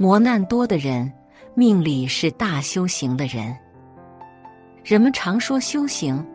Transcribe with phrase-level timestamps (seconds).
[0.00, 1.12] 磨难多的人，
[1.52, 3.54] 命里是大修行的人。
[4.82, 6.26] 人们常说修行，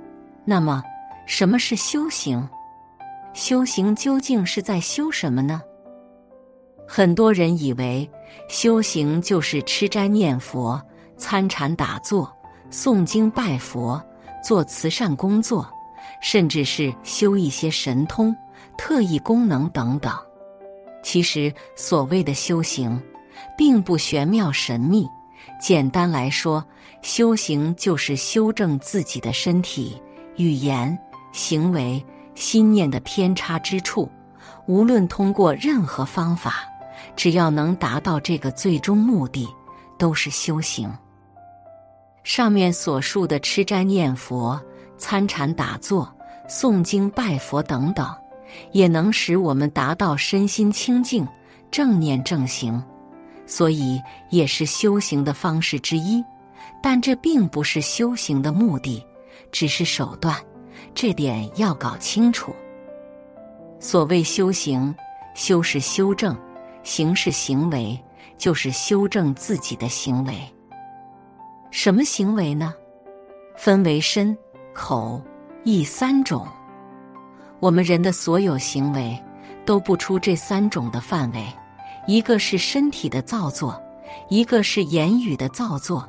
[0.43, 0.83] 那么
[1.25, 2.47] 什么是修行？
[3.33, 5.63] 修行究竟是在修什么呢？
[6.87, 8.07] 很多人以为
[8.47, 10.79] 修行就是吃斋念佛、
[11.17, 12.31] 参禅打坐、
[12.69, 13.99] 诵经拜佛、
[14.43, 15.67] 做慈善工作，
[16.21, 18.31] 甚至是修一些神通、
[18.77, 20.13] 特异功能等等。
[21.01, 23.01] 其实，所谓的修行，
[23.57, 25.07] 并不玄妙神秘。
[25.61, 26.63] 简单来说，
[27.01, 30.01] 修行就是修正自己的身体、
[30.37, 30.97] 语言、
[31.31, 34.09] 行为、心念的偏差之处。
[34.67, 36.63] 无论通过任何方法，
[37.15, 39.47] 只要能达到这个最终目的，
[39.97, 40.91] 都是修行。
[42.23, 44.59] 上面所述的吃斋念佛、
[44.97, 46.11] 参禅打坐、
[46.49, 48.11] 诵经拜佛等等，
[48.71, 51.27] 也能使我们达到身心清净、
[51.69, 52.83] 正念正行。
[53.45, 56.23] 所以也是修行的方式之一，
[56.81, 59.05] 但这并不是修行的目的，
[59.51, 60.35] 只是手段，
[60.93, 62.53] 这点要搞清楚。
[63.79, 64.93] 所谓修行，
[65.35, 66.35] 修是修正，
[66.83, 67.99] 行是行为，
[68.37, 70.35] 就是修正自己的行为。
[71.71, 72.73] 什么行为呢？
[73.57, 74.35] 分为身、
[74.73, 75.21] 口、
[75.63, 76.47] 意三种。
[77.59, 79.21] 我们人的所有行为，
[79.65, 81.45] 都不出这三种的范围。
[82.07, 83.81] 一个是身体的造作，
[84.29, 86.07] 一个是言语的造作，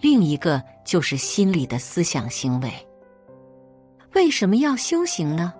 [0.00, 2.72] 另一个就是心理的思想行为。
[4.14, 5.52] 为什么要修行呢？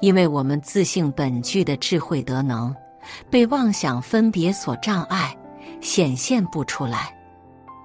[0.00, 2.74] 因为我们自性本具的智慧德能，
[3.30, 5.36] 被妄想分别所障碍，
[5.80, 7.14] 显现不出来，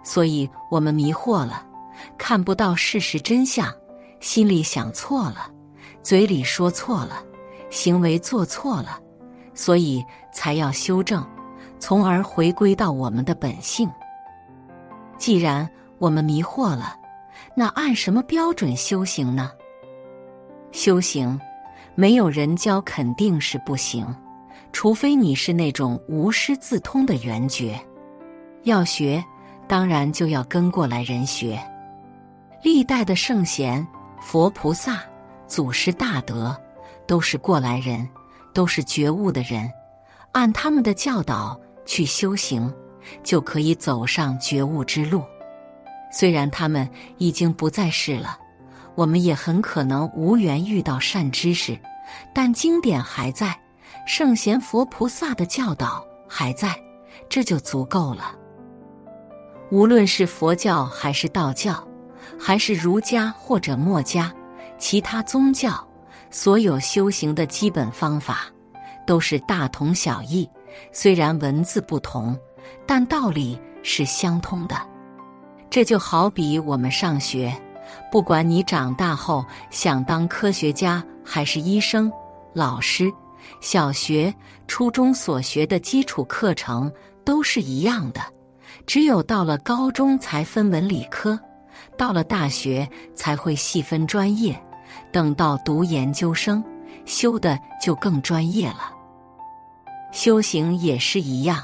[0.04, 1.66] 所以我们迷惑了，
[2.18, 3.74] 看不到事实真相，
[4.20, 5.50] 心里想错了，
[6.04, 7.24] 嘴里说错了，
[7.70, 9.00] 行为做错了。
[9.56, 11.26] 所以才要修正，
[11.80, 13.90] 从而回归到我们的本性。
[15.18, 15.68] 既然
[15.98, 16.96] 我们迷惑了，
[17.56, 19.50] 那按什么标准修行呢？
[20.72, 21.40] 修行，
[21.96, 24.06] 没有人教肯定是不行，
[24.74, 27.80] 除非你是那种无师自通的圆觉。
[28.64, 29.24] 要学，
[29.68, 31.58] 当然就要跟过来人学。
[32.62, 33.86] 历代的圣贤、
[34.20, 35.00] 佛菩萨、
[35.48, 36.54] 祖师大德，
[37.08, 38.06] 都是过来人。
[38.56, 39.70] 都是觉悟的人，
[40.32, 42.74] 按他们的教导去修行，
[43.22, 45.22] 就可以走上觉悟之路。
[46.12, 48.40] 虽然他们已经不在世了，
[48.96, 51.78] 我们也很可能无缘遇到善知识，
[52.34, 53.60] 但经典还在，
[54.08, 56.74] 圣贤佛菩萨的教导还在，
[57.28, 58.34] 这就足够了。
[59.70, 61.86] 无论是佛教还是道教，
[62.40, 64.34] 还是儒家或者墨家，
[64.78, 65.85] 其他宗教。
[66.36, 68.42] 所有修行的基本方法
[69.08, 70.46] 都是大同小异，
[70.92, 72.38] 虽然文字不同，
[72.86, 74.76] 但道理是相通的。
[75.70, 77.58] 这就好比我们上学，
[78.12, 82.12] 不管你长大后想当科学家还是医生、
[82.52, 83.10] 老师，
[83.62, 84.34] 小学、
[84.68, 86.92] 初中所学的基础课程
[87.24, 88.20] 都是一样的，
[88.86, 91.40] 只有到了高中才分文理科，
[91.98, 92.86] 到了大学
[93.16, 94.54] 才会细分专业。
[95.12, 96.64] 等到读研究生，
[97.06, 98.92] 修的就更专业了。
[100.12, 101.64] 修行也是一样，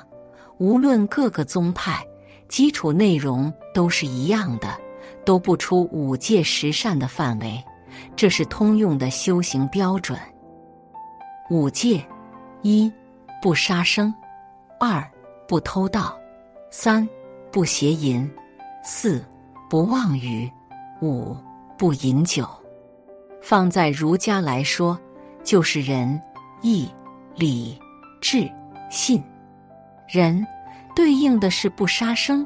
[0.57, 2.05] 无论各个宗派，
[2.49, 4.77] 基础内容都是一样的，
[5.25, 7.63] 都不出五戒十善的范围，
[8.15, 10.19] 这是通用的修行标准。
[11.49, 12.05] 五戒：
[12.61, 12.91] 一、
[13.41, 14.13] 不杀生；
[14.79, 15.09] 二、
[15.47, 16.13] 不偷盗；
[16.69, 17.07] 三、
[17.51, 18.29] 不邪淫；
[18.83, 19.23] 四、
[19.69, 20.49] 不妄语；
[21.01, 21.35] 五、
[21.77, 22.45] 不饮酒。
[23.41, 24.99] 放在儒家来说，
[25.43, 26.21] 就是仁、
[26.61, 26.89] 义、
[27.35, 27.77] 礼、
[28.21, 28.49] 智、
[28.89, 29.23] 信。
[30.07, 30.45] 仁
[30.95, 32.45] 对应的是不杀生，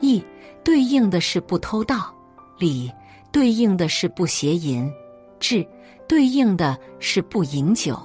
[0.00, 0.24] 义
[0.62, 2.12] 对应的是不偷盗，
[2.58, 2.92] 礼
[3.32, 4.92] 对应的是不邪淫，
[5.38, 5.66] 智
[6.08, 7.98] 对应的是不饮酒，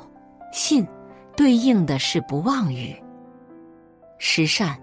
[0.54, 0.88] 信
[1.36, 2.96] 对应的是不妄语。
[4.20, 4.80] 十善：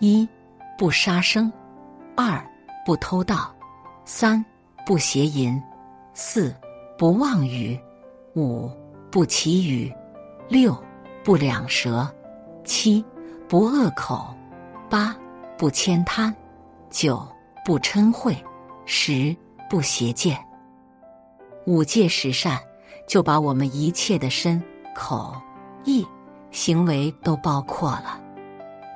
[0.00, 0.26] 一、
[0.78, 1.50] 不杀生；
[2.16, 2.42] 二、
[2.84, 3.54] 不偷盗；
[4.04, 4.44] 三、
[4.86, 5.60] 不邪淫；
[6.14, 6.54] 四。
[6.98, 7.78] 不妄语，
[8.34, 8.70] 五
[9.10, 9.92] 不绮语，
[10.48, 10.74] 六
[11.22, 12.10] 不两舌，
[12.64, 13.04] 七
[13.46, 14.34] 不恶口，
[14.88, 15.14] 八
[15.58, 16.34] 不悭贪，
[16.88, 17.22] 九
[17.66, 18.34] 不嗔恚，
[18.86, 19.36] 十
[19.68, 20.42] 不邪见。
[21.66, 22.58] 五戒十善，
[23.06, 24.62] 就把我们一切的身、
[24.94, 25.36] 口、
[25.84, 26.06] 意、
[26.50, 28.18] 行为都包括了。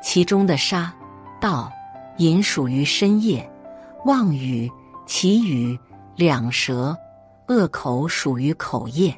[0.03, 0.91] 其中的杀、
[1.39, 1.71] 盗、
[2.17, 3.47] 淫属于身业，
[4.07, 4.73] 妄语、
[5.05, 5.79] 绮语、
[6.17, 6.97] 两舌。
[7.51, 9.13] 恶口属于口业，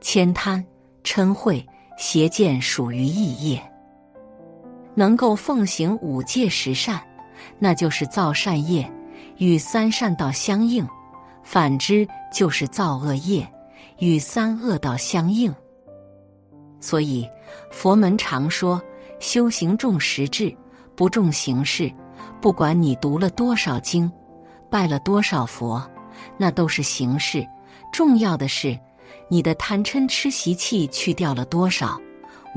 [0.00, 0.64] 悭贪、
[1.02, 1.62] 嗔恚、
[1.98, 3.62] 邪见属于意业。
[4.94, 6.98] 能够奉行五戒十善，
[7.58, 8.90] 那就是造善业，
[9.36, 10.82] 与三善道相应；
[11.42, 13.46] 反之就是造恶业，
[13.98, 15.54] 与三恶道相应。
[16.80, 17.28] 所以，
[17.70, 18.80] 佛门常说
[19.20, 20.56] 修行重实质，
[20.96, 21.92] 不重形式。
[22.40, 24.10] 不管你读了多少经，
[24.70, 25.86] 拜了多少佛，
[26.38, 27.46] 那都是形式。
[27.94, 28.76] 重要的是，
[29.28, 31.96] 你的贪嗔痴习气去掉了多少，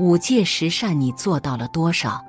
[0.00, 2.20] 五戒十善你做到了多少，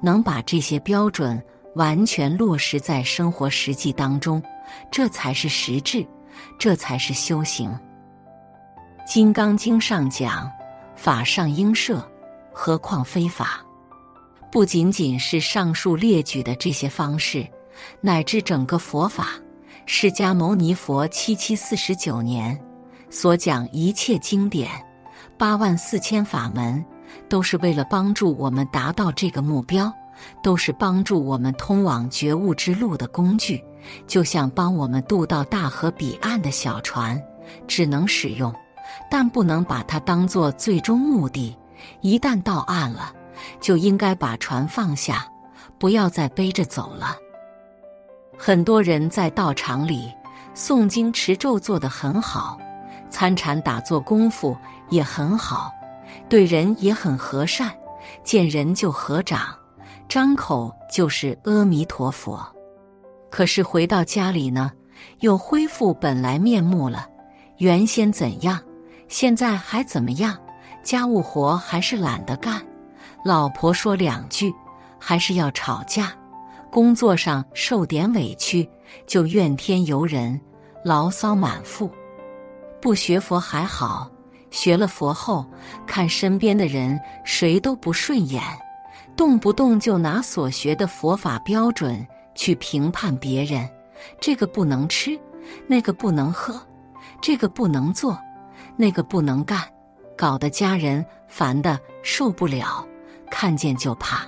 [0.00, 1.44] 能把这些标准
[1.74, 4.42] 完全落实在生活实际当中，
[4.90, 6.06] 这才是实质，
[6.58, 7.70] 这才是修行。
[9.06, 10.50] 《金刚经》上讲。
[10.96, 12.02] 法上应设，
[12.50, 13.60] 何况非法？
[14.50, 17.46] 不仅仅是上述列举的这些方式，
[18.00, 19.30] 乃至整个佛法，
[19.86, 22.58] 释迦牟尼佛七七四十九年
[23.10, 24.70] 所讲一切经典，
[25.36, 26.82] 八万四千法门，
[27.28, 29.92] 都是为了帮助我们达到这个目标，
[30.42, 33.62] 都是帮助我们通往觉悟之路的工具，
[34.06, 37.22] 就像帮我们渡到大河彼岸的小船，
[37.68, 38.52] 只能使用。
[39.10, 41.54] 但不能把它当做最终目的。
[42.00, 43.12] 一旦到岸了，
[43.60, 45.26] 就应该把船放下，
[45.78, 47.16] 不要再背着走了。
[48.38, 50.12] 很多人在道场里
[50.54, 52.58] 诵经持咒做得很好，
[53.10, 54.56] 参禅打坐功夫
[54.90, 55.72] 也很好，
[56.28, 57.70] 对人也很和善，
[58.22, 59.54] 见人就合掌，
[60.08, 62.44] 张口就是阿弥陀佛。
[63.30, 64.70] 可是回到家里呢，
[65.20, 67.06] 又恢复本来面目了。
[67.58, 68.60] 原先怎样？
[69.08, 70.36] 现在还怎么样？
[70.82, 72.60] 家务活还是懒得干，
[73.24, 74.52] 老婆说两句
[74.98, 76.12] 还是要吵架，
[76.74, 78.68] 工作上受点委屈
[79.06, 80.40] 就怨天尤人，
[80.84, 81.88] 牢骚满腹。
[82.82, 84.10] 不学佛还好，
[84.50, 85.46] 学了佛后，
[85.86, 88.42] 看身边的人谁都不顺眼，
[89.14, 92.04] 动不动就拿所学的佛法标准
[92.34, 93.70] 去评判别人，
[94.20, 95.16] 这个不能吃，
[95.68, 96.60] 那个不能喝，
[97.22, 98.18] 这个不能做。
[98.76, 99.60] 那个不能干，
[100.16, 102.84] 搞得家人烦的受不了，
[103.30, 104.26] 看见就怕。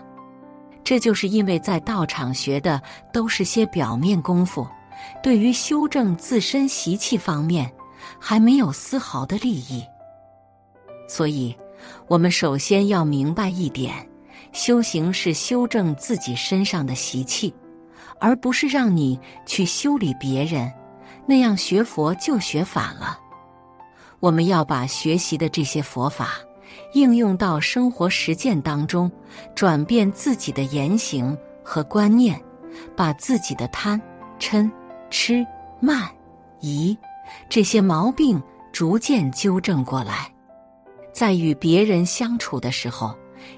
[0.86, 2.80] 这就是因为在道场学的
[3.12, 4.64] 都是些表面功夫，
[5.20, 7.68] 对于修正自身习气方面
[8.20, 9.82] 还没有丝毫的利益。
[11.08, 11.52] 所以，
[12.06, 14.08] 我们首先要明白一点：
[14.52, 17.52] 修行是修正自己身上的习气，
[18.20, 20.72] 而不是让你去修理别人。
[21.26, 23.18] 那样学佛就学反了。
[24.20, 26.34] 我们要把学习的这些佛法
[26.92, 29.10] 应用到生活实践当中，
[29.54, 32.40] 转变自己的言行和观念，
[32.96, 34.00] 把自己的贪、
[34.38, 34.70] 嗔、
[35.10, 35.46] 痴、
[35.80, 36.08] 慢、
[36.60, 36.96] 疑
[37.48, 38.42] 这些毛病
[38.72, 40.32] 逐渐纠正过来。
[41.12, 43.14] 在与别人相处的时候，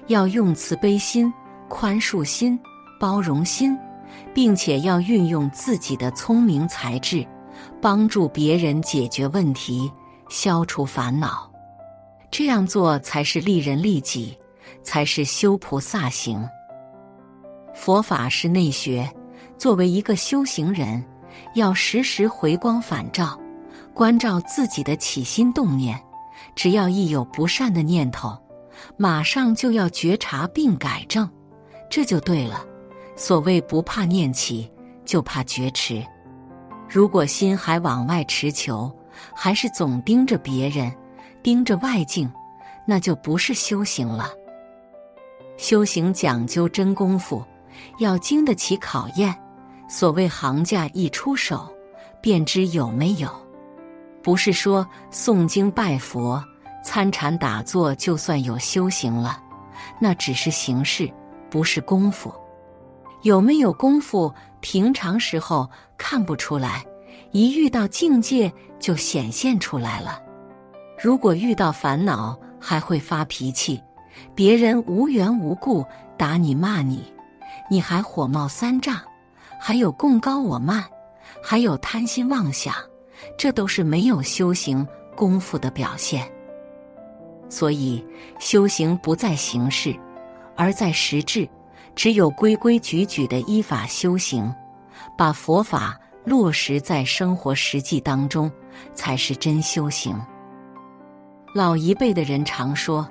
[0.07, 1.33] 要用慈悲心、
[1.67, 2.59] 宽恕心、
[2.99, 3.77] 包容心，
[4.33, 7.25] 并且要运用自己的聪明才智，
[7.81, 9.91] 帮助别人解决问题。
[10.29, 11.48] 消除烦恼，
[12.31, 14.37] 这样做才是利人利己，
[14.83, 16.47] 才是修菩萨行。
[17.73, 19.09] 佛法是内学，
[19.57, 21.03] 作为一个修行人，
[21.55, 23.39] 要时时回光返照，
[23.93, 25.99] 关照自己的起心动念。
[26.55, 28.37] 只要一有不善的念头，
[28.97, 31.29] 马上就要觉察并改正，
[31.89, 32.65] 这就对了。
[33.15, 34.71] 所谓不怕念起，
[35.05, 36.05] 就怕觉迟。
[36.87, 38.91] 如果心还往外持求。
[39.35, 40.89] 还是总盯着别人，
[41.41, 42.31] 盯着外境，
[42.85, 44.29] 那就不是修行了。
[45.57, 47.43] 修行讲究真功夫，
[47.99, 49.35] 要经得起考验。
[49.87, 51.73] 所谓行家一出手，
[52.21, 53.29] 便知有没有。
[54.21, 56.43] 不是说诵经拜佛、
[56.83, 59.41] 参禅打坐就算有修行了，
[59.99, 61.11] 那只是形式，
[61.49, 62.33] 不是功夫。
[63.23, 66.85] 有没有功夫，平常时候看不出来。
[67.31, 70.21] 一遇到境界就显现出来了。
[71.01, 73.81] 如果遇到烦恼还会发脾气，
[74.35, 75.85] 别人无缘无故
[76.17, 77.03] 打你骂你，
[77.71, 78.99] 你还火冒三丈，
[79.59, 80.83] 还有共高我慢，
[81.41, 82.73] 还有贪心妄想，
[83.37, 86.29] 这都是没有修行功夫的表现。
[87.47, 88.05] 所以
[88.37, 89.95] 修行不在形式，
[90.55, 91.47] 而在实质。
[91.95, 94.53] 只有规规矩矩的依法修行，
[95.17, 95.97] 把佛法。
[96.25, 98.51] 落实在生活实际当中，
[98.93, 100.15] 才是真修行。
[101.53, 103.07] 老一辈的人常说，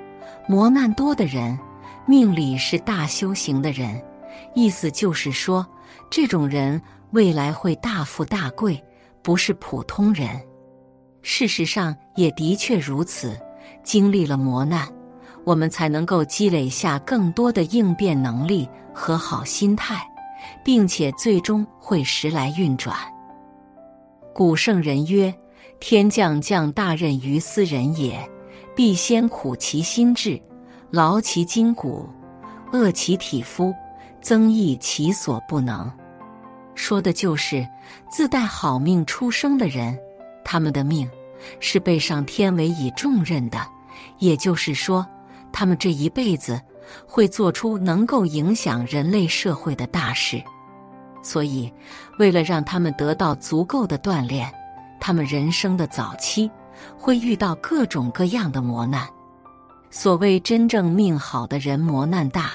[0.47, 1.59] 磨难多的人，
[2.07, 4.01] 命里是大修行的人，
[4.55, 5.67] 意思就是说，
[6.09, 6.81] 这种人
[7.11, 8.81] 未来会大富大贵，
[9.23, 10.29] 不是普通人。
[11.21, 13.37] 事实上，也的确如此。
[13.83, 14.87] 经历了磨难，
[15.45, 19.97] 我们才能够积累下更多的应变能力和好心态，
[20.65, 22.97] 并且最终会时来运转。
[24.35, 25.35] 古圣人曰
[25.81, 28.19] ：“天将降大任于斯人也，
[28.75, 30.41] 必先苦其心志，
[30.91, 32.09] 劳其筋骨，
[32.73, 33.73] 饿其体肤，
[34.21, 35.91] 增益其所不能。”
[36.75, 37.67] 说的就是
[38.09, 39.99] 自带好命出生的人，
[40.45, 41.09] 他们的命
[41.59, 43.59] 是被上天委以重任的，
[44.19, 45.07] 也就是说，
[45.53, 46.61] 他们这一辈子
[47.07, 50.43] 会做出能够影响人类社会的大事。
[51.23, 51.73] 所以，
[52.19, 54.49] 为了让他们得到足够的锻炼，
[55.01, 56.51] 他们人生的早期
[56.97, 59.09] 会遇到各种各样的磨难。
[59.91, 62.53] 所谓真正命好的人，磨难大，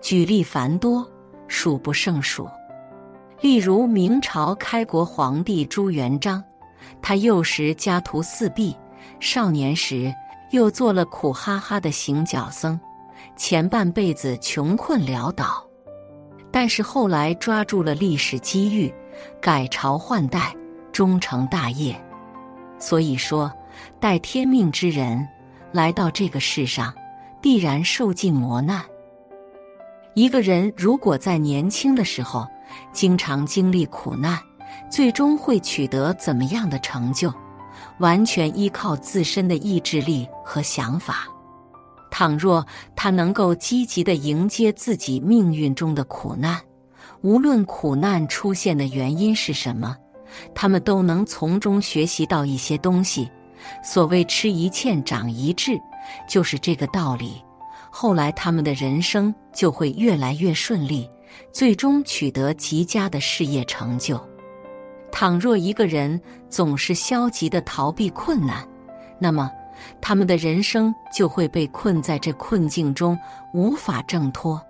[0.00, 1.06] 举例繁多，
[1.46, 2.48] 数不胜数。
[3.40, 6.42] 例如明朝开国皇帝朱元璋，
[7.02, 8.76] 他幼时家徒四壁，
[9.18, 10.12] 少年时
[10.52, 12.78] 又做了苦哈哈的行脚僧，
[13.36, 15.62] 前半辈子穷困潦倒。
[16.50, 18.92] 但是后来抓住了历史机遇，
[19.40, 20.54] 改朝换代，
[21.00, 21.98] 终成大业。
[22.78, 23.50] 所以说，
[23.98, 25.26] 待天命之人
[25.72, 26.92] 来到这个世上，
[27.40, 28.84] 必然受尽磨难。
[30.12, 32.46] 一个人如果在年轻的时候
[32.92, 34.38] 经常经历苦难，
[34.90, 37.32] 最终会取得怎么样的成就，
[37.98, 41.26] 完全依靠自身的意志力和想法。
[42.10, 42.62] 倘若
[42.94, 46.60] 他能够积极的迎接自己命运中的苦难，
[47.22, 49.96] 无论苦难出现的原因是什么，
[50.54, 53.30] 他们都能从中学习到一些东西。
[53.82, 55.78] 所谓“吃一堑，长一智”，
[56.28, 57.42] 就是这个道理。
[57.90, 61.08] 后来他们的人生就会越来越顺利，
[61.52, 64.20] 最终取得极佳的事业成就。
[65.12, 68.66] 倘若一个人总是消极的逃避困难，
[69.18, 69.50] 那么。
[69.98, 73.18] 他们的人生就会被困在这困境中，
[73.54, 74.60] 无法挣脱，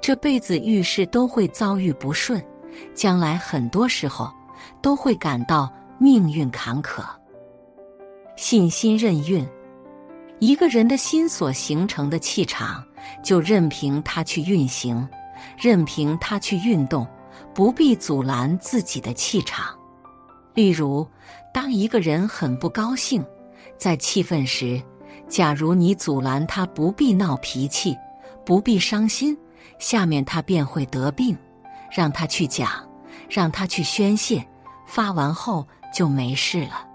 [0.00, 2.42] 这辈子遇事都会遭遇不顺，
[2.94, 4.32] 将来很多时候
[4.80, 7.02] 都会感到命运坎坷。
[8.36, 9.46] 信心任运，
[10.40, 12.84] 一个人的心所形成的气场，
[13.22, 15.08] 就任凭他去运行，
[15.56, 17.06] 任凭他去运动，
[17.54, 19.74] 不必阻拦自己的气场。
[20.54, 21.06] 例如，
[21.52, 23.24] 当一个人很不高兴。
[23.76, 24.80] 在气愤时，
[25.28, 27.96] 假如你阻拦他不必闹脾气，
[28.44, 29.36] 不必伤心，
[29.78, 31.36] 下面他便会得病。
[31.90, 32.68] 让他去讲，
[33.28, 34.44] 让他去宣泄，
[34.86, 36.86] 发完后就没事了。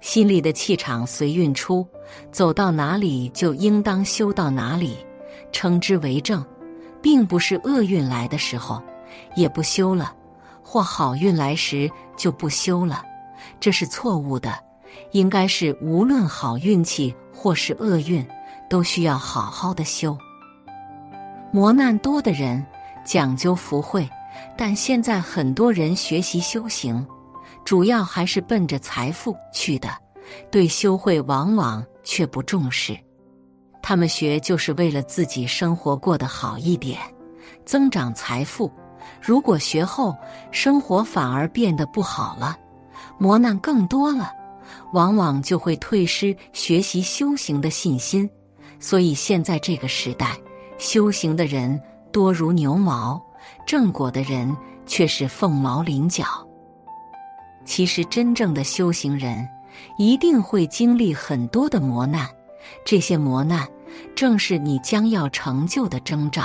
[0.00, 1.86] 心里的气场随运出，
[2.30, 4.96] 走到哪里就应当修到哪里，
[5.50, 6.44] 称之为正，
[7.00, 8.82] 并不是厄运来的时候
[9.34, 10.14] 也不修了，
[10.62, 13.02] 或好运来时就不修了，
[13.58, 14.52] 这是错误的。
[15.10, 18.24] 应该是无论好运气或是厄运，
[18.70, 20.16] 都需要好好的修。
[21.50, 22.64] 磨难多的人
[23.04, 24.08] 讲究福慧，
[24.56, 27.04] 但现在很多人学习修行，
[27.64, 29.88] 主要还是奔着财富去的，
[30.50, 32.96] 对修慧往往却不重视。
[33.82, 36.98] 他们学就是为了自己生活过得好一点，
[37.64, 38.70] 增长财富。
[39.20, 40.16] 如果学后
[40.50, 42.56] 生活反而变得不好了，
[43.18, 44.30] 磨难更多了。
[44.92, 48.28] 往往就会退失学习修行的信心，
[48.80, 50.36] 所以现在这个时代，
[50.78, 51.80] 修行的人
[52.10, 53.22] 多如牛毛，
[53.66, 54.56] 正果的人
[54.86, 56.24] 却是凤毛麟角。
[57.64, 59.48] 其实，真正的修行人
[59.98, 62.28] 一定会经历很多的磨难，
[62.84, 63.66] 这些磨难
[64.14, 66.44] 正是你将要成就的征兆。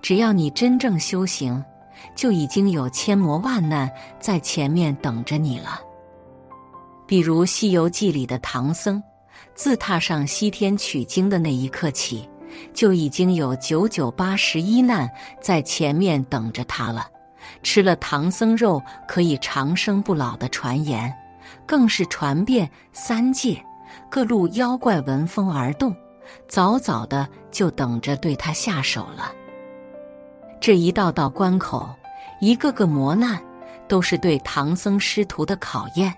[0.00, 1.64] 只要你真正修行，
[2.14, 5.80] 就已经有千磨万难在前面等着你了。
[7.06, 9.02] 比如《西游记》里的唐僧，
[9.54, 12.28] 自踏上西天取经的那一刻起，
[12.72, 17.08] 就已经有九九八十一难在前面等着他了。
[17.62, 21.12] 吃了唐僧肉可以长生不老的传言，
[21.66, 23.62] 更是传遍三界，
[24.10, 25.94] 各路妖怪闻风而动，
[26.46, 29.32] 早早的就等着对他下手了。
[30.60, 31.88] 这一道道关口，
[32.40, 33.40] 一个个磨难，
[33.86, 36.14] 都是对唐僧师徒的考验。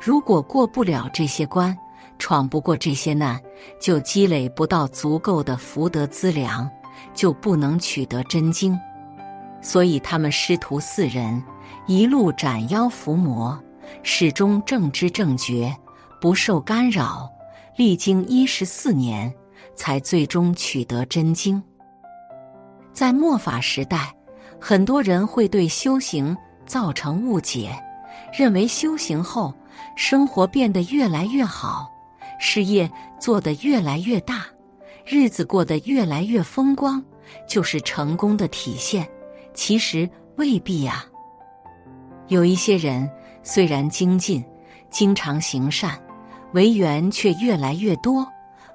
[0.00, 1.76] 如果过不了这些关，
[2.18, 3.40] 闯不过这些难，
[3.80, 6.70] 就积累不到足够的福德资粮，
[7.12, 8.78] 就不能取得真经。
[9.62, 11.42] 所以他们师徒四人
[11.86, 13.58] 一路斩妖伏魔，
[14.02, 15.74] 始终正知正觉，
[16.20, 17.30] 不受干扰，
[17.76, 19.32] 历经一十四年，
[19.74, 21.62] 才最终取得真经。
[22.92, 24.14] 在末法时代，
[24.60, 26.36] 很多人会对修行
[26.66, 27.70] 造成误解，
[28.36, 29.54] 认为修行后。
[29.96, 31.90] 生活变得越来越好，
[32.38, 34.44] 事业做得越来越大，
[35.06, 37.02] 日子过得越来越风光，
[37.48, 39.08] 就是成功的体现。
[39.60, 41.04] 其实未必呀。
[42.28, 43.06] 有一些人
[43.42, 44.42] 虽然精进，
[44.88, 46.00] 经常行善，
[46.54, 48.26] 为缘却越来越多，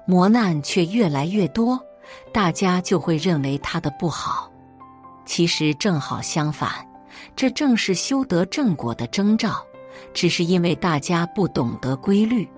[0.06, 1.76] 磨难却越来越多，
[2.32, 4.48] 大家就会认为他的不好。
[5.24, 6.70] 其实正好相反，
[7.34, 9.60] 这正是修得正果的征兆。
[10.14, 12.48] 只是因为大家不懂得规律。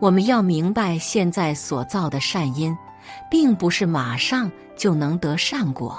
[0.00, 2.76] 我们要明白，现在所造的善因，
[3.30, 5.96] 并不是马上就能得善果。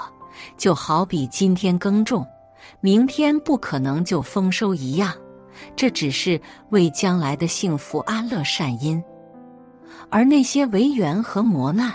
[0.56, 2.26] 就好比今天耕种，
[2.80, 5.12] 明天不可能就丰收一样。
[5.76, 9.02] 这只是为将来的幸福安乐善因，
[10.08, 11.92] 而那些违缘和磨难，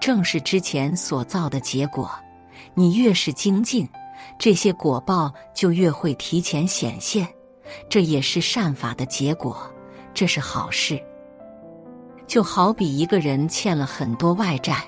[0.00, 2.10] 正是之前所造的结果。
[2.74, 3.86] 你越是精进，
[4.38, 7.26] 这些果报就越会提前显现，
[7.88, 9.56] 这也是善法的结果，
[10.14, 10.98] 这是好事。
[12.26, 14.82] 就好比一个人欠了很多外债，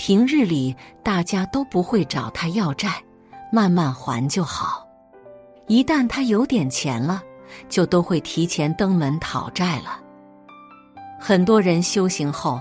[0.00, 2.90] 平日里大家都不会找他要债，
[3.52, 4.88] 慢慢还就好。
[5.66, 7.22] 一旦他有点钱了，
[7.68, 10.00] 就都会提前登门讨债了。
[11.18, 12.58] 很多人修行后，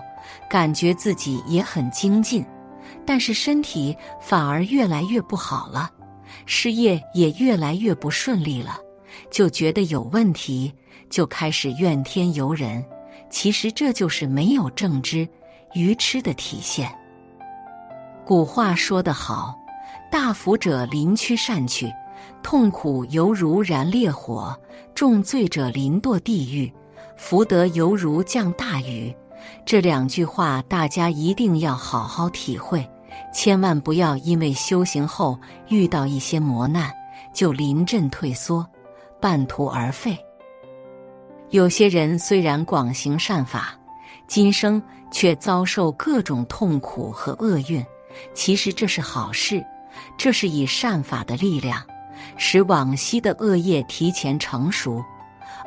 [0.49, 2.45] 感觉自己也很精进，
[3.05, 5.89] 但是身体反而越来越不好了，
[6.45, 8.77] 事业也越来越不顺利了，
[9.31, 10.73] 就觉得有问题，
[11.09, 12.83] 就开始怨天尤人。
[13.29, 15.25] 其实这就是没有正知、
[15.73, 16.93] 愚痴的体现。
[18.29, 19.57] 古话说得好
[20.11, 21.91] ：“大福者临趋善趣，
[22.43, 24.53] 痛苦犹如燃烈火；
[24.93, 26.71] 重罪者临堕地狱，
[27.17, 29.11] 福德犹如降大雨。”
[29.65, 32.87] 这两句话大家一定要好好体会，
[33.33, 35.35] 千万不要因为修行后
[35.69, 36.93] 遇到一些磨难
[37.33, 38.63] 就临阵退缩，
[39.19, 40.15] 半途而废。
[41.49, 43.73] 有些人虽然广行善法，
[44.27, 47.83] 今生却遭受各种痛苦和厄运。
[48.33, 49.63] 其实这是好事，
[50.17, 51.81] 这是以善法的力量，
[52.37, 55.03] 使往昔的恶业提前成熟，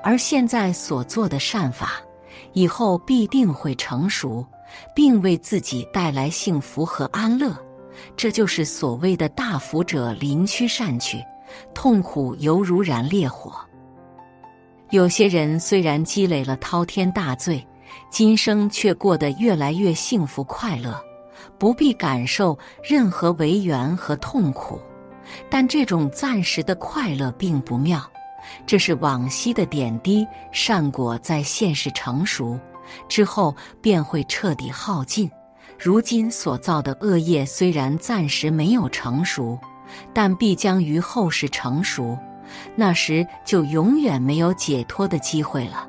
[0.03, 1.95] 而现在所做的善法，
[2.53, 4.45] 以后必定会成熟，
[4.95, 7.57] 并为自己带来幸福和安乐。
[8.17, 11.23] 这就是所谓的大福者临趋善趣，
[11.75, 13.55] 痛苦犹如燃烈火。
[14.91, 17.67] 有些人虽然积累了滔天大罪，
[18.11, 21.01] 今生却过得越来越幸福快乐，
[21.59, 24.81] 不必感受任何违缘和痛苦。
[25.49, 28.03] 但这种暂时的快乐并不妙，
[28.67, 32.59] 这是往昔的点滴善果在现世成熟
[33.09, 35.31] 之后便会彻底耗尽。
[35.79, 39.59] 如今所造的恶业虽然暂时没有成熟，
[40.13, 42.19] 但必将于后世成熟。
[42.77, 45.89] 那时就永远没有解脱的机会了，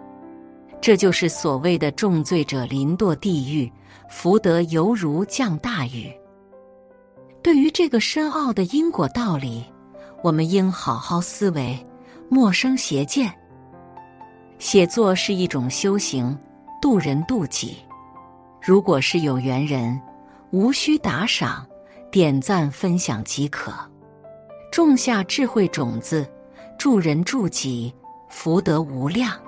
[0.83, 3.71] 这就是所谓的重罪者临堕地狱，
[4.09, 6.11] 福德犹如降大雨。
[7.41, 9.63] 对于这个深奥的因果道理，
[10.21, 11.79] 我们应好好思维，
[12.27, 13.33] 莫生邪见。
[14.59, 16.37] 写作是一种修行，
[16.81, 17.77] 渡人渡己。
[18.61, 19.97] 如果是有缘人，
[20.51, 21.65] 无需打赏、
[22.11, 23.71] 点赞、分享即可，
[24.69, 26.29] 种下智慧种子。
[26.77, 27.95] 助人助己，
[28.27, 29.39] 福德无量。